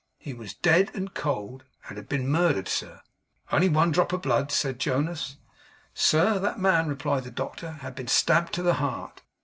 He 0.17 0.33
was 0.33 0.55
dead 0.55 0.89
and 0.95 1.13
cold; 1.13 1.63
and 1.87 1.95
had 1.95 2.09
been 2.09 2.27
murdered, 2.27 2.67
sir.' 2.67 3.01
'Only 3.51 3.69
one 3.69 3.91
drop 3.91 4.11
of 4.11 4.23
blood!' 4.23 4.51
said 4.51 4.79
Jonas. 4.79 5.37
'Sir, 5.93 6.39
that 6.39 6.57
man,' 6.59 6.87
replied 6.89 7.25
the 7.25 7.29
doctor, 7.29 7.73
'had 7.73 7.93
been 7.93 8.07
stabbed 8.07 8.51
to 8.53 8.63
the 8.63 8.73
heart. 8.81 9.21